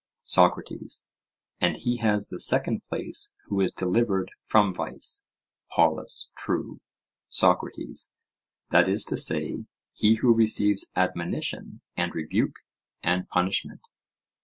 SOCRATES: 0.23 1.05
And 1.59 1.77
he 1.77 1.97
has 1.97 2.29
the 2.29 2.39
second 2.39 2.81
place, 2.89 3.35
who 3.45 3.61
is 3.61 3.71
delivered 3.71 4.31
from 4.41 4.73
vice? 4.73 5.25
POLUS: 5.71 6.29
True. 6.35 6.81
SOCRATES: 7.29 8.11
That 8.71 8.89
is 8.89 9.05
to 9.05 9.15
say, 9.17 9.63
he 9.93 10.15
who 10.15 10.33
receives 10.33 10.91
admonition 10.95 11.81
and 11.95 12.15
rebuke 12.15 12.55
and 13.03 13.29
punishment? 13.29 13.81